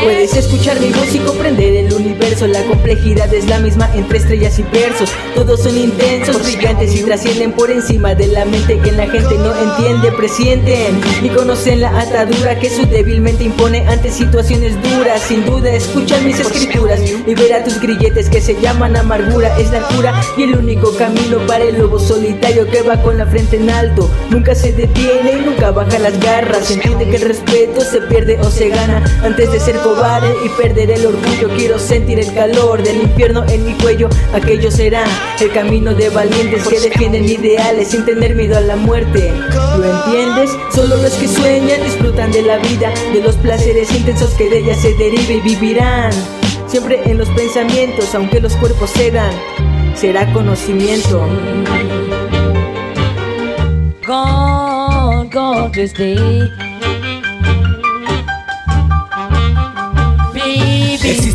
Quieres 0.00 0.34
escuchar 0.34 0.80
mi 0.80 0.90
voz 0.92 1.14
y 1.14 1.18
comprender 1.18 1.76
el 1.76 1.92
universo. 1.92 2.46
La 2.46 2.62
complejidad 2.64 3.32
es 3.34 3.46
la 3.46 3.58
misma 3.58 3.90
entre 3.94 4.16
estrellas 4.18 4.58
y 4.58 4.62
versos. 4.62 5.10
Todos 5.34 5.62
son 5.62 5.76
intensos, 5.76 6.42
brillantes 6.42 6.94
y 6.94 7.02
trascienden 7.02 7.52
por 7.52 7.70
encima 7.70 8.14
de 8.14 8.28
la 8.28 8.44
mente 8.44 8.78
Que 8.78 8.92
la 8.92 9.06
gente 9.06 9.36
no 9.36 9.54
entiende, 9.54 10.12
presienten 10.12 11.00
Y 11.22 11.28
conocen 11.28 11.80
la 11.80 12.00
atadura 12.00 12.58
que 12.58 12.70
su 12.70 12.86
débilmente 12.86 13.44
impone 13.44 13.86
ante 13.88 14.10
situaciones 14.10 14.74
duras. 14.82 15.20
Sin 15.20 15.44
duda 15.44 15.70
escuchan 15.70 16.26
mis 16.26 16.40
escrituras 16.40 17.00
Libera 17.30 17.62
tus 17.62 17.80
grilletes 17.80 18.28
que 18.28 18.40
se 18.40 18.60
llaman 18.60 18.96
amargura 18.96 19.56
Es 19.56 19.70
la 19.70 19.82
cura 19.82 20.20
y 20.36 20.42
el 20.42 20.56
único 20.56 20.92
camino 20.96 21.38
para 21.46 21.62
el 21.62 21.78
lobo 21.78 22.00
solitario 22.00 22.66
Que 22.66 22.82
va 22.82 23.00
con 23.00 23.18
la 23.18 23.26
frente 23.26 23.56
en 23.56 23.70
alto 23.70 24.10
Nunca 24.30 24.52
se 24.56 24.72
detiene 24.72 25.34
y 25.38 25.46
nunca 25.46 25.70
baja 25.70 26.00
las 26.00 26.18
garras 26.18 26.68
Entiende 26.72 27.08
que 27.08 27.18
el 27.18 27.28
respeto 27.28 27.82
se 27.82 28.00
pierde 28.00 28.36
o 28.40 28.50
se 28.50 28.70
gana 28.70 29.04
Antes 29.22 29.52
de 29.52 29.60
ser 29.60 29.76
cobarde 29.76 30.34
y 30.44 30.48
perder 30.60 30.90
el 30.90 31.06
orgullo. 31.06 31.48
Quiero 31.56 31.78
sentir 31.78 32.18
el 32.18 32.34
calor 32.34 32.82
del 32.82 33.02
infierno 33.02 33.44
en 33.48 33.64
mi 33.64 33.74
cuello. 33.74 34.08
Aquello 34.32 34.70
será 34.72 35.04
el 35.40 35.52
camino 35.52 35.94
de 35.94 36.08
valientes 36.08 36.66
que 36.66 36.80
defienden 36.80 37.28
ideales 37.28 37.88
sin 37.88 38.04
tener 38.04 38.34
miedo 38.34 38.56
a 38.56 38.60
la 38.60 38.74
muerte. 38.74 39.32
¿Lo 39.78 40.04
entiendes? 40.06 40.50
Solo 40.74 40.96
los 40.96 41.12
que 41.12 41.28
sueñan 41.28 41.82
disfrutan 41.84 42.32
de 42.32 42.42
la 42.42 42.58
vida, 42.58 42.92
de 43.12 43.22
los 43.22 43.36
placeres 43.36 43.92
intensos 43.94 44.30
que 44.30 44.48
de 44.48 44.58
ella 44.58 44.74
se 44.74 44.94
derive 44.94 45.34
y 45.34 45.40
vivirán. 45.40 46.10
Siempre 46.66 47.00
en 47.04 47.18
los 47.18 47.28
pensamientos, 47.30 48.14
aunque 48.14 48.40
los 48.40 48.54
cuerpos 48.56 48.92
cedan, 48.92 49.32
será 49.94 50.32
conocimiento. 50.32 51.26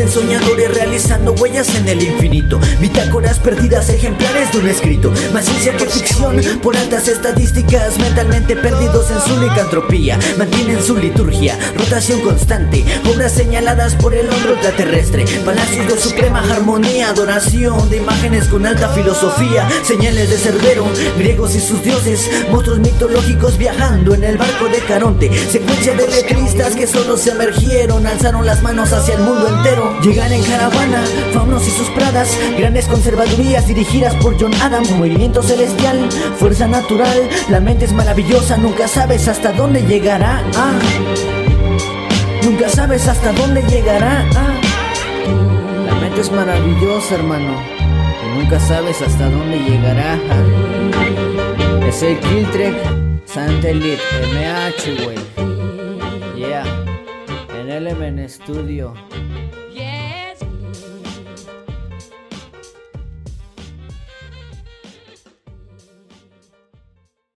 Existen 0.00 0.22
soñadores 0.22 0.74
realizando 0.74 1.32
huellas 1.32 1.74
en 1.74 1.86
el 1.86 2.02
infinito. 2.02 2.58
Bitácoras 2.80 3.38
perdidas, 3.38 3.90
ejemplares 3.90 4.50
de 4.50 4.58
un 4.58 4.68
escrito. 4.68 5.12
Más 5.34 5.44
ciencia 5.44 5.76
que 5.76 5.84
ficción, 5.84 6.40
por 6.62 6.74
altas 6.74 7.06
estadísticas 7.08 7.98
Mentalmente 7.98 8.56
perdidos 8.56 9.10
en 9.10 9.20
su 9.20 9.38
licantropía. 9.38 10.18
Mantienen 10.38 10.82
su 10.82 10.96
liturgia, 10.96 11.58
rotación 11.76 12.20
constante 12.20 12.84
Obras 13.12 13.32
señaladas 13.32 13.94
por 13.94 14.14
el 14.14 14.30
hombro 14.30 14.54
extraterrestre 14.54 15.24
Palacios 15.44 15.86
de 15.86 15.98
suprema 15.98 16.40
Adoración 16.70 17.90
de 17.90 17.96
imágenes 17.96 18.46
con 18.46 18.64
alta 18.64 18.88
filosofía 18.90 19.68
Señales 19.82 20.30
de 20.30 20.36
Cerbero, 20.36 20.86
griegos 21.18 21.56
y 21.56 21.60
sus 21.60 21.82
dioses 21.82 22.30
Monstruos 22.48 22.78
mitológicos 22.78 23.58
viajando 23.58 24.14
en 24.14 24.22
el 24.22 24.38
barco 24.38 24.68
de 24.68 24.78
Caronte 24.78 25.30
Secuencia 25.50 25.96
de 25.96 26.06
letristas 26.06 26.76
que 26.76 26.86
solo 26.86 27.16
se 27.16 27.32
emergieron 27.32 28.06
Alzaron 28.06 28.46
las 28.46 28.62
manos 28.62 28.92
hacia 28.92 29.14
el 29.14 29.22
mundo 29.22 29.48
entero 29.48 30.00
Llegan 30.00 30.32
en 30.32 30.44
caravana, 30.44 31.02
faunos 31.34 31.66
y 31.66 31.72
sus 31.72 31.88
pradas 31.88 32.38
Grandes 32.56 32.86
conservadurías 32.86 33.66
dirigidas 33.66 34.14
por 34.16 34.40
John 34.40 34.54
Adam 34.62 34.84
Movimiento 34.96 35.42
celestial, 35.42 36.08
fuerza 36.38 36.68
natural 36.68 37.28
La 37.48 37.58
mente 37.58 37.86
es 37.86 37.92
maravillosa, 37.92 38.56
nunca 38.58 38.86
sabes 38.86 39.26
hasta 39.26 39.50
dónde 39.52 39.82
llegará 39.82 40.44
ah. 40.56 40.78
Nunca 42.44 42.68
sabes 42.68 43.08
hasta 43.08 43.32
dónde 43.32 43.62
llegará 43.62 44.24
ah. 44.36 44.59
Es 46.20 46.30
maravillosa, 46.30 47.14
hermano. 47.14 47.56
Y 48.22 48.38
nunca 48.38 48.60
sabes 48.60 49.00
hasta 49.00 49.30
dónde 49.30 49.58
llegará. 49.58 50.18
Es 51.88 52.02
el 52.02 52.18
Killtrek 52.20 52.76
Santelit 53.24 53.98
MH, 54.34 55.06
wey 55.06 55.16
Yeah. 56.36 56.64
En 57.58 57.70
Element 57.70 58.28
Studio 58.28 58.92